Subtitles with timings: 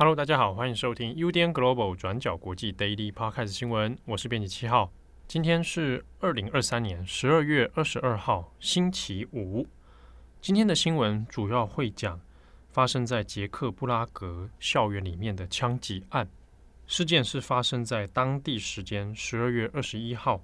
[0.00, 4.90] Hello，大家好，欢迎收听 UDN Global 转角国际 Daily Podcast 新闻，我是编辑七号。
[5.28, 9.66] 今天是二零二三年十二月二十二号，星期五。
[10.40, 12.18] 今天的新闻主要会讲
[12.70, 16.26] 发生在捷克布拉格校园里面的枪击案。
[16.86, 20.42] 事件是发生在当地时间十二月二十一号。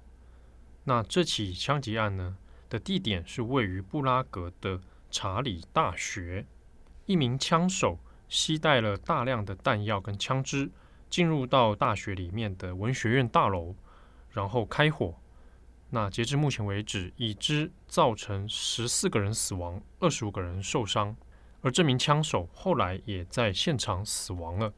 [0.83, 2.37] 那这起枪击案呢
[2.69, 4.79] 的地点是位于布拉格的
[5.09, 6.45] 查理大学，
[7.07, 7.97] 一名枪手。
[8.27, 10.69] 携带了大量的弹药跟枪支，
[11.09, 13.75] 进入到大学里面的文学院大楼，
[14.31, 15.15] 然后开火。
[15.89, 21.15] 那截至目前为止，已知造成十四个人死亡，二十五个人受伤。
[21.61, 24.73] 而这名枪手后来也在现场死亡了。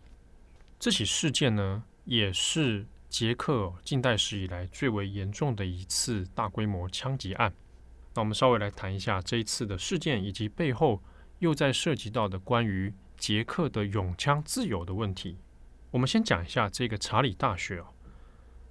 [0.80, 7.52] 这起事件呢，也是捷克近代史以来最为严重的一次大规模枪击案。
[8.14, 11.02] 那我们稍微来谈一下这一次的事件，以及背后
[11.40, 12.94] 又在涉及到的关于。
[13.20, 15.38] 捷克的拥枪自由的问题，
[15.92, 17.88] 我们先讲一下这个查理大学哦。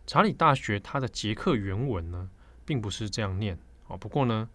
[0.07, 2.31] 查理大学它的捷克原文呢，
[2.65, 3.97] 并不是这样念哦。
[3.99, 4.49] 不过呢，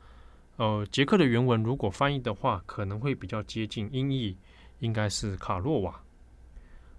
[0.57, 4.35] 呃，捷克的原文如果翻译的话，可能会比较接近音译，
[4.79, 6.03] 应该是卡洛瓦。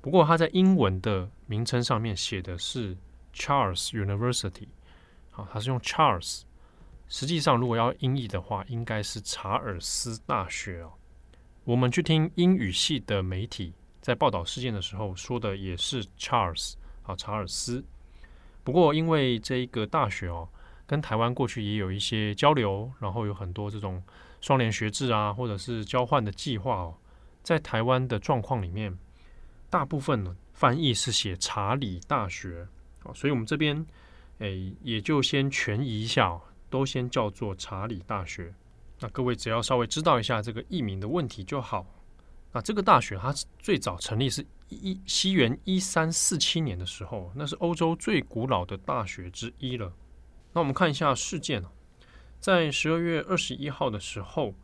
[0.00, 2.97] 不过它在英文的名称上面写的是
[3.34, 4.69] Charles University，
[5.33, 6.42] 好，它是用 Charles。
[7.09, 10.92] 实际上，如果要音译的话，应该是查尔斯大学哦。
[11.65, 17.83] 我们去听英语系的媒体在报道事件的时候说的也是 Charles 啊，查尔斯。
[18.62, 20.47] 不过因为这一个大学哦，
[20.87, 24.03] 跟台湾过去也有一些交流，然后有很多这种
[24.43, 26.95] 双联学制啊，或者是交换的计划哦，
[27.43, 28.99] 在台湾的状况里面，
[29.71, 32.69] 大部分呢翻译是写查理大学
[33.05, 33.87] 啊，所以我们这边
[34.41, 38.53] 诶也就先权宜一下，都先叫做查理大学。
[39.00, 41.87] 那各位只要稍微知道一下这个译名的问题就好。
[42.53, 49.93] 那这个大学它最早成立是一一西元一三四七年的时候，那是欧洲最古老的大学之一了。
[50.53, 51.65] 那我们看一下事件，
[52.38, 54.55] 在十二月二十一号的时候，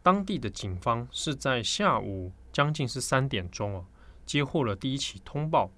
[0.00, 3.86] 当地的警方是在下午将近是三点钟哦，
[4.24, 5.72] 接获了第一起通报。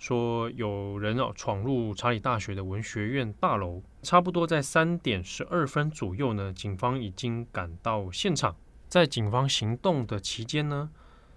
[0.00, 8.56] 说有人哦闯入查理大学的文学院大楼，差不多在三点十二分左右呢，警方已经赶到现场。
[8.88, 10.90] 在警方行动的期间呢，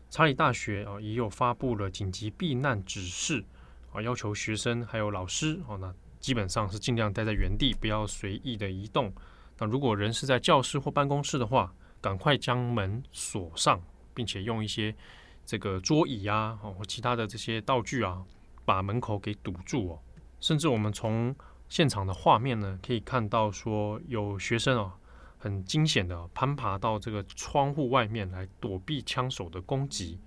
[0.09, 3.43] 查理大学啊也有发布了紧急避难指示
[3.91, 9.13] 啊，要求学生还有老师哦，那基本上是尽量待在原地，不要随意的移动。
[9.57, 14.95] 那如果人是在教室或办公室的话，赶快将门锁上，并且用一些
[15.45, 18.23] 这个桌椅啊，或其他的这些道具啊。
[18.65, 19.99] 把门口给堵住哦，
[20.39, 21.35] 甚至我们从
[21.69, 24.95] 现场的画面呢，可以看到说有学生啊，
[25.37, 30.19] 很惊险的攀爬到这个窗户外面来躲避枪手的攻击。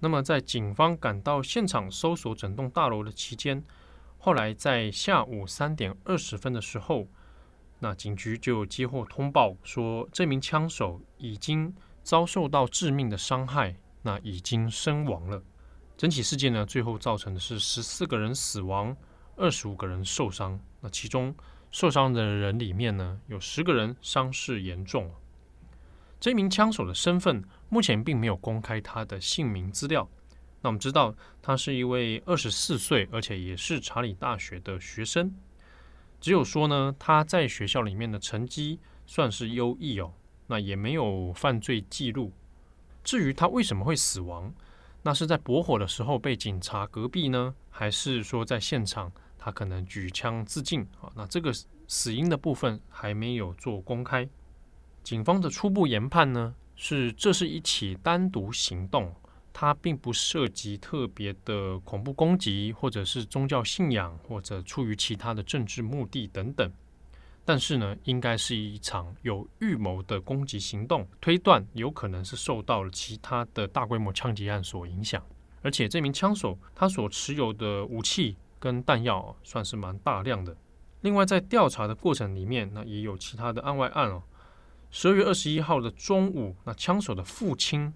[0.00, 3.64] 那么在警方赶到现场搜索整栋大楼的期间，
[4.18, 7.06] 后来在下午三点二十分的时候，
[7.78, 15.42] 那警局就接获通报说，这名枪手已经遭受到致命的伤害，那已经身亡了。
[15.96, 18.96] 整起事件呢，最后造成的是十四个人死亡，
[19.36, 20.58] 二十五个人受伤。
[20.80, 21.34] 那其中
[21.70, 25.10] 受伤的人里面呢，有十个人伤势严重。
[26.18, 30.08] 这名枪手的身份目前并没有公开他的姓名资料。
[30.62, 35.34] 那我们知道，他是一位二十四岁，而且也是查理大学的学生。
[36.20, 40.14] 只有说呢，他在学校里面的成绩算是优异哦，
[40.46, 42.32] 那也没有犯罪记录。
[43.02, 44.54] 至于他为什么会死亡？
[45.06, 51.12] 那是在驳火的时候被警察隔壁呢，还是说在现场他可能举枪自尽啊？
[51.14, 51.52] 那这个
[51.86, 54.26] 死因的部分还没有做公开。
[55.02, 59.14] 警方的初步研判呢，是这是一起单独行动，
[59.52, 66.72] 它并不涉及特别的恐怖攻击，或者是宗教信仰，或者出于其他的政治目的等等。
[67.46, 75.22] 但是呢，应该是一场有预谋的攻击行动，推断有可能是受到了其他的大规模枪击案所影响。
[75.60, 80.56] 而且这名枪手他所持有的武器跟弹药算是蛮大量的。
[81.02, 84.22] 另外，在调查的过程里面，那也有其他的案外案哦。
[84.90, 87.92] 十二月二十一号的中午，那枪手的父亲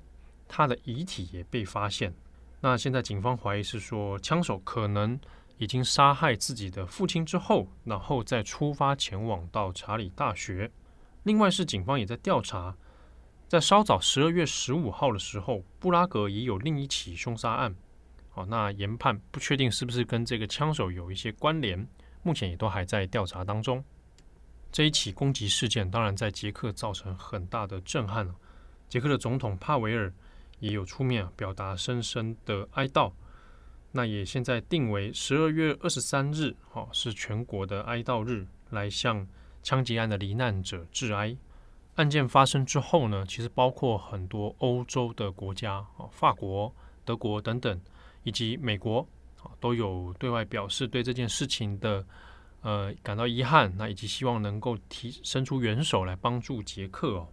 [0.47, 2.15] 他的遗体也被发现。
[2.61, 5.19] 那现在警方怀疑是说，枪手可能。
[5.59, 10.71] 已经杀害自己的父亲之后，然后再出发前往到查理大学。
[11.25, 12.77] 另外是警方也在调查，
[13.49, 17.75] 在稍早十二月十五号的时候，布拉格也有另一起凶杀案。
[18.31, 21.87] 好，那研判不确定是不是跟这个枪手有一些关联，
[22.23, 23.85] 目前也都还在调查当中。
[24.71, 28.35] 这一起攻击事件当然在捷克造成很大的震撼了。
[28.89, 30.13] 捷克的总统帕维尔
[30.61, 33.13] 也有出面表达深深的哀悼。
[33.91, 39.27] 那也现在定为十二月二十三日，哦，是全国的哀悼日，来向
[39.63, 41.37] 枪击案的罹难者致哀。
[41.97, 46.73] 案件发生之后呢，其实包括很多欧洲的国家，哦，法国、
[47.05, 47.81] 德国等等，
[48.23, 49.05] 以及美国，
[49.59, 52.07] 都有对外表示对这件事情的
[52.61, 57.29] 呃感到遗憾，那以及希望能够提伸出援手来帮助捷克哦。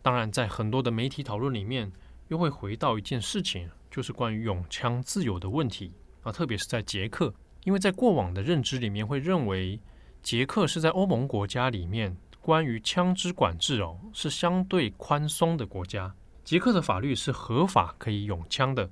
[0.00, 1.92] 当然，在很多的媒体讨论里面，
[2.28, 3.68] 又会回到一件事情。
[3.90, 5.92] 就是关于拥枪自由的问题
[6.22, 7.32] 啊，特别是在捷克，
[7.64, 9.80] 因为在过往的认知里面，会认为
[10.22, 16.14] 捷克是在欧盟国家里面关于枪支管制哦是相对宽松的国家，
[16.44, 18.88] 捷克的法律是合法可以拥枪的。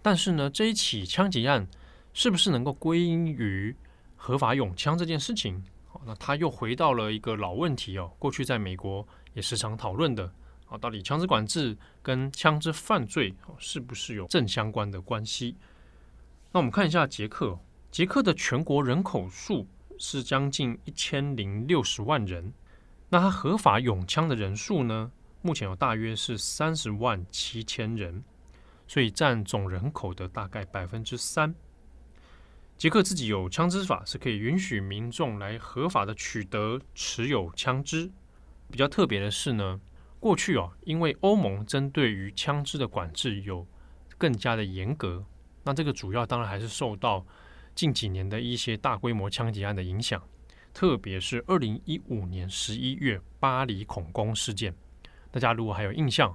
[0.00, 1.66] 但是呢，这一起枪击案
[2.12, 3.74] 是不是能够归因于
[4.16, 5.62] 合法拥枪这件事情？
[6.04, 10.32] 那他又回到了一个老问题哦，过去在美国也时常讨论的。
[10.72, 15.54] 啊，到底枪支管制跟枪支犯罪是不是有正相关的关系？
[16.50, 17.58] 那我们看一下捷克，
[17.90, 19.66] 捷克的全国人口数
[19.98, 22.54] 是将近一千零六十万人，
[23.10, 25.12] 那他合法拥枪的人数呢？
[25.42, 28.24] 目前有大约是三十万七千人，
[28.88, 31.54] 所以占总人口的大概百分之三。
[32.78, 38.10] 捷克自己有枪支法，是可以允许民众来合法的取得持有枪支。
[38.70, 39.78] 比较特别的是呢。
[40.22, 43.66] 过去哦，因为欧盟针对于枪支的管制有
[44.16, 45.24] 更加的严格，
[45.64, 47.26] 那这个主要当然还是受到
[47.74, 50.22] 近几年的一些大规模枪击案的影响，
[50.72, 54.72] 特别是二零一五年十一月巴黎恐攻事件。
[55.32, 56.32] 大家如果还有印象，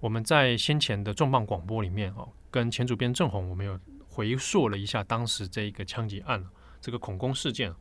[0.00, 6.44] 我们在先前的重磅广播里面哦，跟前主编郑红，我们有回溯了一下当时这一个枪击案，
[6.80, 7.72] 这个恐攻事件。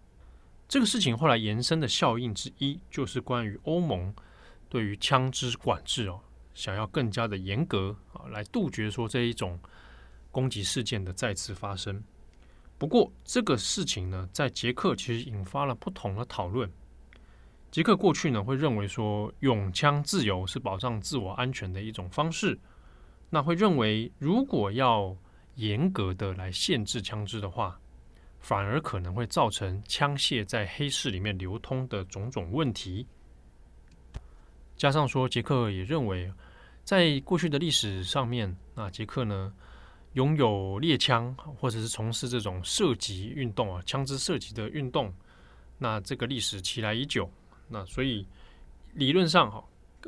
[0.68, 4.14] 这个事情后来延伸的效应之一，就是关于欧盟。
[4.70, 6.20] 对于枪支管制哦，
[6.54, 9.60] 想要更加的严格啊，来杜绝说这一种
[10.32, 12.04] 攻击事件的再次发生。
[12.78, 16.72] 不过这个事情呢，在捷克其实引发了不同的讨论。
[17.72, 22.58] 捷克过去呢会认为说，拥枪自由是保障自我安全的一种方式，
[23.30, 25.16] 那会认为如果要
[25.56, 27.80] 严格的来限制枪支的话，
[28.40, 33.06] 反而可能会造成枪械在黑市里面流通的种种问题。
[34.78, 36.32] 加上说，捷克也认为，
[36.84, 39.52] 在过去的历史上面，那捷克呢
[40.14, 45.12] 拥有猎枪，或者是从事这种射击运动啊，枪支射击的运动，
[45.80, 47.30] 那这个历史其来已久。
[47.68, 48.28] 那所以
[48.94, 49.64] 理论上哈，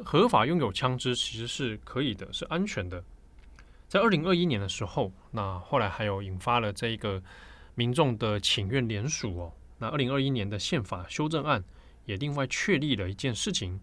[0.06, 3.04] 合法拥有枪支其实是可以的，是安全的。
[3.88, 7.22] 在二零二一年的时候，那后来还有引发了这一个
[7.74, 9.52] 民众的请愿联署哦。
[9.80, 11.64] 那二零二一年的宪法修正案
[12.06, 13.80] 也另外确立了一件事情。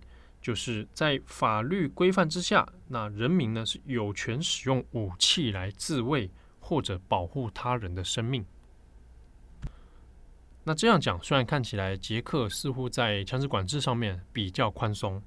[0.46, 8.46] 就是在法律规范之下，那人民呢是有权使用武器来自卫或者保护他人的生命。
[10.62, 15.20] 那这样讲，虽然看起来捷克似乎在枪支管制上面比较宽松，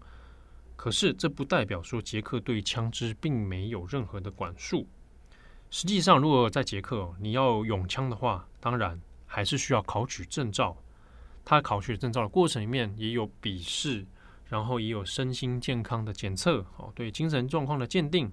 [0.77, 4.88] 可是这不代表说捷克对枪支并没有任何的管束。
[5.69, 10.77] 实际上，如果在捷克你要用枪的话，当然还是需要考取证照。
[11.44, 14.07] 他考取证照的过程里面也有笔试。
[14.49, 18.31] 然后也有身心健康的检测，哦，对精神状况的鉴定，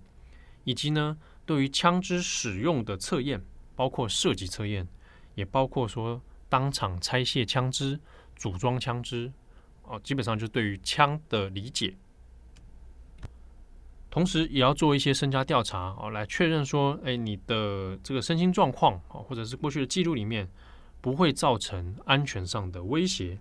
[0.64, 3.40] 以及呢，对于枪支使用的测验，
[3.74, 4.88] 包括射击测验，
[5.34, 8.00] 也包括说当场拆卸枪支、
[8.34, 9.30] 组装枪支，
[9.82, 11.94] 哦，基本上就是对于枪的理解。
[14.08, 20.48] 同时，也要做一些身家调查，哦，来确认说，哎，你的这个身心状况，哦，或者是过去的记录里面，
[21.02, 23.38] 不会造成安全上的威胁。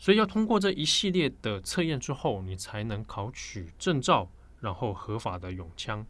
[0.00, 4.26] 所以要通过这一系列的测验之后，你才能考取证照，
[4.58, 6.04] 然后合法的拥枪。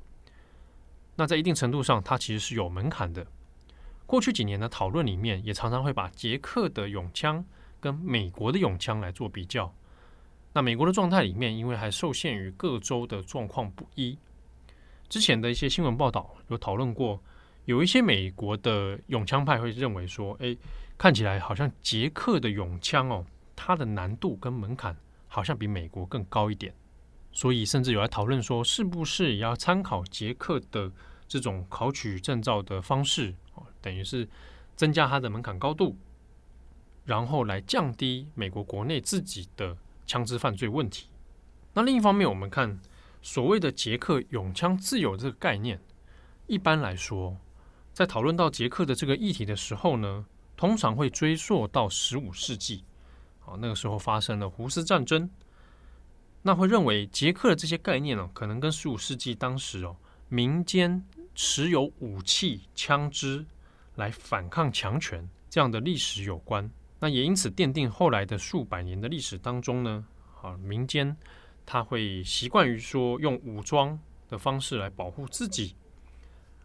[1.17, 3.27] 那在一定程度上，它其实是有门槛的。
[4.07, 7.45] 过去几年的讨论里面，也常常会把捷克的拥枪
[7.81, 9.75] 跟美国的拥枪来做比较。
[10.53, 14.17] 那美国的状态里面，因为还受限于各州的状况不一，
[15.09, 17.21] 之前的一些新闻报道有讨论过，
[17.65, 20.57] 有一些美国的拥枪派会认为说，哎，
[20.97, 23.27] 看起来好像捷克的拥枪哦。
[23.63, 24.97] 它的难度跟门槛
[25.29, 26.75] 好像比美国更高一点，
[27.31, 30.91] 所以甚至有来讨论说，是不是也要参考捷克的
[31.29, 33.35] 这种考取证照的方式，
[33.83, 34.27] 等于是
[34.77, 35.95] 增加它的门槛高度，
[37.05, 39.77] 然后来降低美国国内自己的
[40.07, 41.09] 枪支犯罪问题。
[41.75, 42.81] 那另一方面，我们看
[43.21, 45.79] 所谓的捷克永枪自由这个概念，
[46.47, 47.37] 一般来说，
[47.93, 50.25] 在讨论到捷克的这个议题的时候呢，
[50.57, 52.85] 通常会追溯到十五世纪。
[53.59, 55.29] 那个时候发生了胡斯战争，
[56.43, 59.97] 那会认为捷克的这些概念呢，可能跟十五世纪当时哦
[60.29, 61.05] 民间
[61.35, 63.45] 持有武器、枪支
[63.97, 66.71] 来反抗强权这样的历史有关。
[66.99, 70.05] 那也因此奠定后来的数百年的历史当中呢，
[70.43, 71.17] 啊，民间
[71.65, 75.75] 他会习惯于说用武装的方式来保护自己，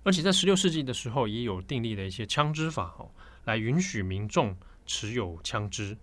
[0.03, 3.09] 而且在十六世纪的时候也有订立了一些枪支法，哦，
[3.45, 5.97] 来允许民众持有枪支。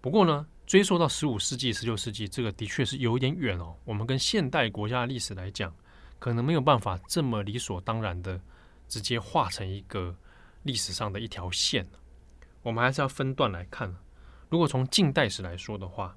[0.00, 3.76] 不过呢，追溯到十五世纪、十六世纪，这个的确是有点远哦。
[3.84, 5.74] 我们跟现代国家的历史来讲，
[6.18, 8.40] 可能没有办法这么理所当然的
[8.88, 10.16] 直接画成一个
[10.62, 11.86] 历史上的一条线。
[12.62, 13.94] 我们还是要分段来看。
[14.48, 16.16] 如果从近代史来说的话，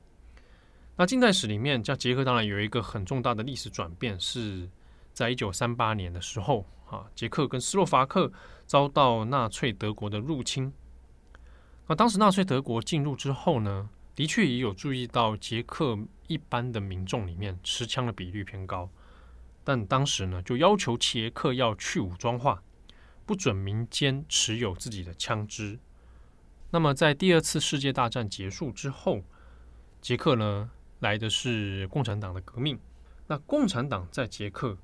[0.95, 4.69] 那近代史里面，像捷克当然有一个很重大的历史转变，是
[5.11, 8.31] 在一九三八年的时候啊，捷克跟斯洛伐克
[8.65, 10.71] 遭到纳粹德国的入侵。
[11.87, 15.97] 那当时纳粹德国进入之后呢，的确也有注意到捷克
[16.27, 18.89] 一般的民众里面持枪的比率偏高，
[19.63, 22.63] 但当时呢就要求捷克要去武装化，
[23.25, 25.77] 不准民间持有自己的枪支。
[26.71, 29.21] 那么在第二次世界大战结束之后，
[30.01, 32.79] 捷克呢来的是共产党的革命。
[33.27, 34.77] 那共产党在捷克，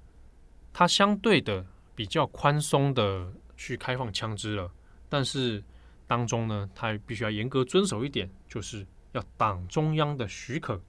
[0.72, 1.66] 它相对的
[1.96, 4.72] 比较宽松的去开放枪支了，
[5.10, 5.64] 但是
[6.10, 8.86] 当中呢，他必须要严格遵守一点，就是。
[9.14, 10.80] 要党中央的许可，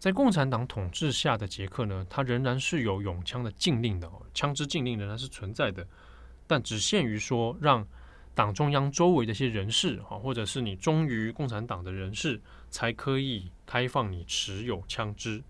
[0.00, 5.86] 在共产党统治下的捷克呢，它仍然是有永枪的禁令的哦，枪支禁令仍然是存在的，
[6.48, 7.86] 但只限于说让
[8.34, 15.40] 党中央周围的一些人士啊，或者是你忠于共产党的人士，才可以开放你持有枪支。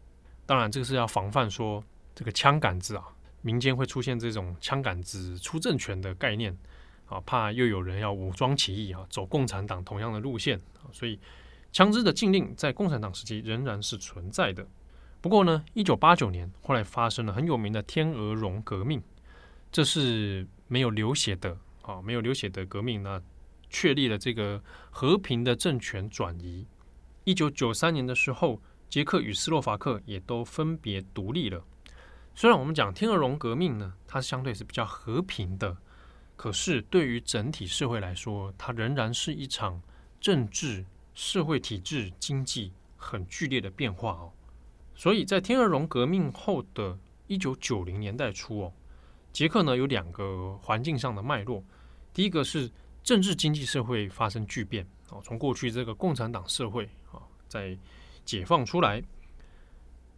[0.45, 1.83] 当然，这个是要防范说
[2.15, 3.05] 这个枪杆子啊，
[3.41, 6.55] 民间会出现这种枪杆子出政权的概念
[7.09, 11.19] 啊，怕又有人要武装起义啊，走共产党同样的路线啊，所以。
[11.71, 14.67] 枪支的禁令在共产党时期仍然是存在的。
[15.21, 19.03] 不过呢，一九八九年后来发生了很有名的天鹅绒革命，
[19.71, 23.23] 这是没有流血的啊，没有流血的革命呢，
[23.69, 26.67] 确立了这个和平的政权转移。
[27.25, 31.63] 一九九三年的时候，捷克与斯洛伐克也都分别独立了。
[32.35, 35.77] 虽然我们讲天鹅绒革命呢，它相对是比较和平的，
[36.39, 39.83] 可是对于整体社会来说，它仍然是一场
[40.19, 40.87] 政治。
[41.21, 44.31] 社会体制、经济很剧烈的变化哦，
[44.95, 48.73] 所以在天鹅绒革命后的一九九零年代初哦，
[49.33, 51.61] 捷克呢有两个环境上的脉络，
[52.15, 52.71] 第一个是
[53.03, 57.19] 政治经济社会发生巨变哦，从过去这个共产党社会啊，
[57.49, 57.77] 在
[58.25, 59.03] 解放出来，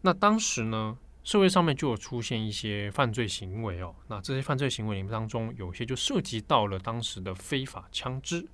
[0.03, 8.49] 那当时呢社会上面就有出现一些犯罪行为哦，那这些犯罪行为里面当中有些就涉及到了当时的非法枪支。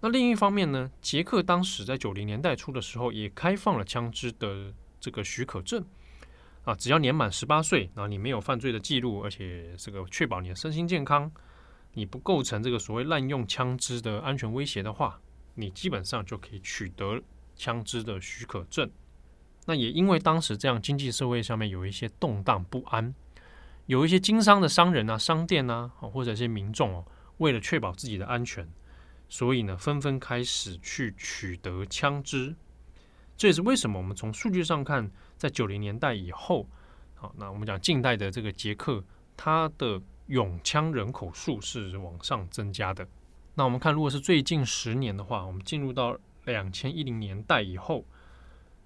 [0.00, 5.82] 那另一方面呢，捷克当时在九零年代初的时候，也开放了枪支的这个许可证
[6.64, 11.30] 啊，只要年满十八岁，然后你没有犯罪的记录，而且这个确保你的身心健康，
[11.94, 15.20] 你不构成这个所谓滥用枪支的安全威胁的话，
[15.54, 17.22] 你基本上就可以取得
[17.56, 18.90] 枪支的许可证。
[19.66, 23.14] 那也因为当时这样经济社会上面有一些动荡不安，
[23.86, 27.04] 有一些经商的商人啊、商店啊，或者一些民众哦，
[27.38, 28.68] 为了确保自己的安全。
[29.28, 32.54] 所以呢，纷纷开始去取得枪支，
[33.36, 36.68] 这也是为什么我们从数据上看，在九零年代以后，
[37.16, 39.02] 好，那我们讲近代的这个捷克，
[39.36, 43.04] 它的拥枪人口数是往上增加的。
[43.54, 48.04] 那我们看，如果是最近十年的话，我们进入到两千一零年代以后，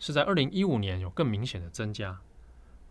[0.00, 2.18] 是在二零一五年有更明显的增加。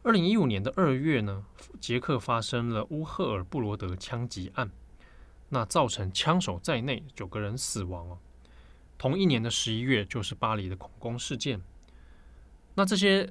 [0.04, 1.46] 二零一五年的二月呢，
[1.82, 4.72] 捷克发生了乌赫尔布罗德枪击案。
[5.52, 8.20] 那造成枪手在内九个人死亡哦。
[9.00, 11.60] 同一年的十一月，就是巴黎的恐攻事件。
[12.76, 13.28] 那这些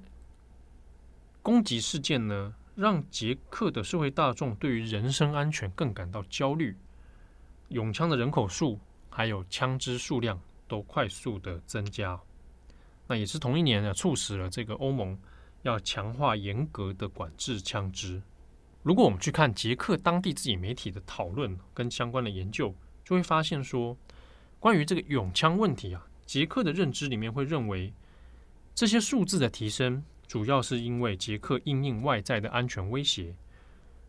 [1.41, 6.77] 攻击事件呢，让捷克的社会大众对于人身安全更感到焦虑。
[7.69, 12.21] 拥枪的人口数还有枪支数量都快速的增加。
[13.09, 15.19] 那也是同一年呢，促使了这个欧盟
[15.63, 18.23] 要强化严格的管制枪支。
[18.83, 22.75] 如果我们去看捷克当地自己媒体的讨论跟相关的研究，
[23.05, 23.97] 就会发现说，
[24.61, 27.93] 关于这个拥枪问题啊，捷克的认知里面会认为，
[28.75, 33.35] 这些数字的提升主要是因为捷克因应外在的安全威胁，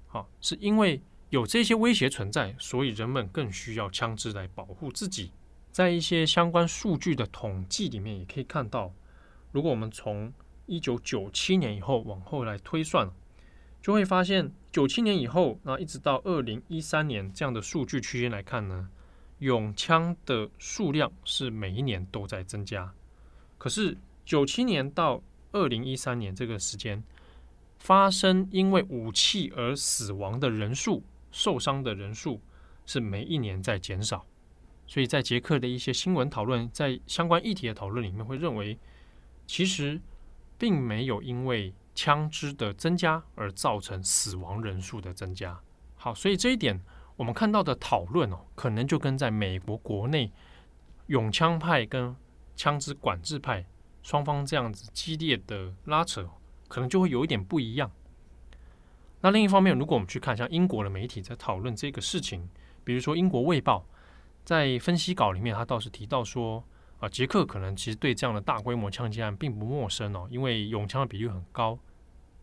[0.08, 5.32] 好，是因为有这些威胁存在，所以人们更需要枪支来保护自己。
[5.80, 8.92] 在一些相关数据的统计里面，也可以看到，
[9.54, 10.34] 如果我们从
[10.66, 13.10] 一九九七年以后往后来推算。
[13.82, 18.90] 就会发现，九七年以后，那一直到二零一三年这样的数据区间来看呢，
[19.38, 22.94] 拥枪的数量是每一年都在增加。
[23.58, 27.02] 可是九七年到二零一三年这个时间，
[27.78, 32.42] 发生因为武器而死亡的人数、受伤的人数
[32.86, 34.26] 是每一年在减少。
[34.90, 38.76] 所以在捷克的一些新闻讨论，在相关议题的讨论里面，会认为
[39.46, 40.02] 其实
[40.58, 45.60] 并没有因为枪支的增加而造成死亡人数的增加。
[45.96, 46.82] 好，所以这一点
[47.16, 50.32] 我们看到的讨论哦，可能就跟在美国国内
[51.06, 52.16] 拥枪派跟
[52.56, 53.64] 枪支管制派
[54.02, 56.28] 双方这样子激烈的拉扯，
[56.68, 57.92] 可能就会有一点不一样。
[59.22, 62.50] 那另一方面，如果我们去看像英国的媒体在讨论这个事情，
[62.84, 63.86] 比如说英国《卫报》。
[64.44, 66.64] 在分析稿里面，他倒是提到说，
[67.00, 71.78] 啊，捷克可能其实对这样的大规模枪击案并不陌生哦，因为拥枪的比率很高。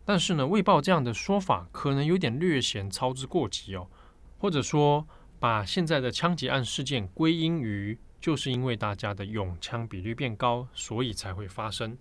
[0.05, 3.89] 但是呢，卫报这样的说法可能有点略显操之过急哦，
[4.39, 5.05] 或者说
[5.41, 11.99] 把现在的枪击案事件归因于就是因为大家的拥枪比率变高，所以才会发生。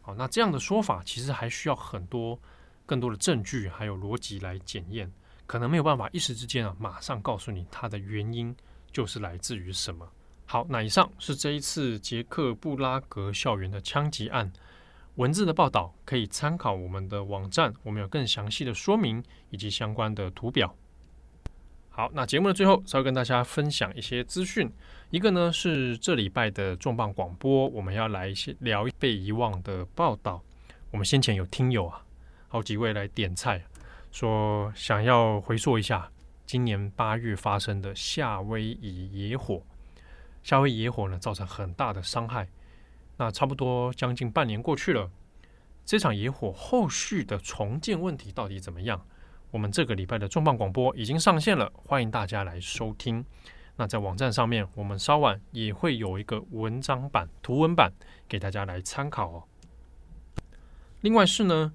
[0.00, 2.36] 好，那这样的说法其实还需要很多
[2.84, 5.10] 更多的证据还有逻辑来检验，
[5.46, 8.54] 可能没有办法一时之间啊马上告诉你它的原因。
[8.94, 10.08] 就是来自于什么？
[10.46, 14.52] 好，那以上是这一次捷克布拉格校园的枪击案
[15.16, 20.74] 文字的报道，可以参考我们的网站，我们有更详细的说明以及相关的图表。
[21.90, 24.70] 好，那节目的最后稍微跟大家分享一些资讯，
[25.10, 30.40] 一个呢是这礼拜的重磅广播，我们要来先聊被遗忘的报道。
[30.92, 32.04] 我们先前有听友啊，
[32.48, 33.64] 好几位来点菜，
[34.12, 36.08] 说想要回溯一下。
[36.46, 39.62] 今年八月发生的夏威夷野火，
[40.42, 42.46] 夏威夷野火呢，造成很大的伤害。
[43.16, 45.10] 那差不多将近半年过去了，
[45.86, 49.06] 这场野火后续的重建问题到底怎么样？
[49.52, 53.24] 我们这个礼拜的重磅广播已经上线了，欢迎大家来收听。
[53.76, 57.90] 那在网站上面，我们稍晚也会有一个文章版、图文版
[58.28, 59.44] 给大家来参考哦。
[61.00, 61.72] 另外是呢，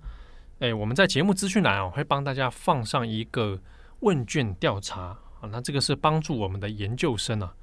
[0.60, 3.60] 诶，我们在节目资讯栏哦，会帮大家放上一个。
[4.02, 7.54] 问卷调查啊，那这个是帮助我们的研究生啊。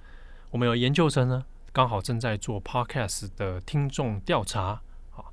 [0.50, 4.80] 我们有研究生呢，刚好正在做 Podcast 的听众调查
[5.14, 5.24] 啊。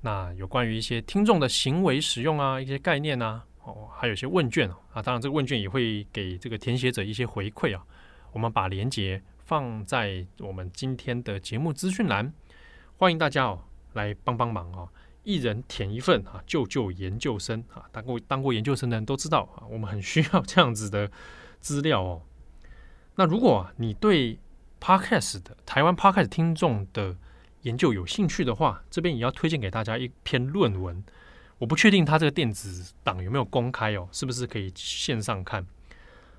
[0.00, 5.02] 那有关于一些听众的行为使用啊，一些概念啊，哦，还有一些问卷啊。
[5.02, 7.84] 当然，这个问卷也会给这个填写者一些回馈啊。
[8.32, 12.32] 我们把链接放在我们今天的节目资讯栏，
[12.96, 13.62] 欢迎大家哦
[13.94, 14.88] 来帮帮忙哦。
[15.26, 17.82] 一人填一份啊，救救研究生啊！
[17.90, 21.10] 当过当过研究生的人都知道啊，我们很需要这样子的
[21.60, 22.22] 资料哦。
[23.16, 24.38] 那如果你对
[24.80, 27.16] Podcast 的台湾 Podcast 听众的
[27.62, 31.02] 研究有兴趣的话，这边也要推荐给大家一篇论文。
[31.58, 35.66] 我不确定它这个电子档有没有公开哦，是不是可以线上看？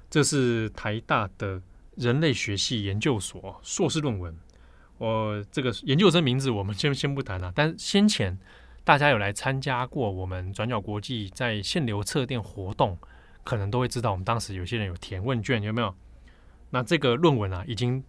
[0.09, 1.61] 这是台大的
[1.97, 4.33] 人类学系研究所硕士论文。
[4.97, 8.39] 我这个研究生名字我们先先不谈了，但先前。
[8.87, 12.97] 大家有来参加过我们转角国际在限流测电活动，
[13.43, 15.93] 可能都会知道，我们当时有些人有填问卷，有没有？
[16.69, 18.01] 那这个论文啊，已经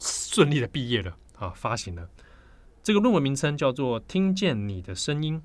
[0.00, 2.10] 顺利的毕业了啊，发行了。
[2.82, 5.40] 这个论文名称叫做《听见你的声音：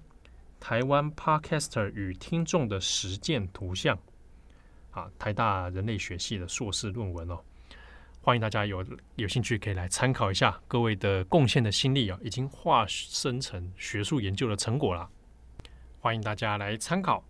[0.60, 3.95] 台湾 Podcaster 与听众的实践图像》
[4.99, 7.39] 啊，台大人类学系的硕士论文哦。
[8.26, 8.84] 欢迎大家有
[9.18, 15.08] 有兴趣可以来参考一下，各位的贡献的心力啊，已经化生成学术研究的成果了。
[16.00, 17.24] 欢迎大家来参考。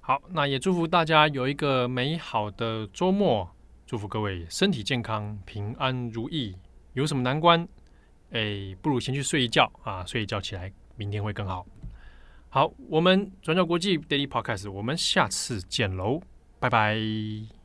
[0.00, 3.50] 好，那也祝福大家有一个美好的周末，
[3.84, 6.54] 祝福各位身体健康、平安如意。
[6.92, 7.66] 有什么难关，
[8.30, 11.66] 哎，不如先去睡一觉啊，睡一觉起来，明天会更好。
[12.50, 16.22] 好，我们转角国际 Daily Podcast，我们下次见喽，
[16.60, 17.59] 拜拜。